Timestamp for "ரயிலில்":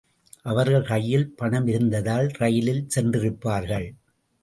2.37-2.87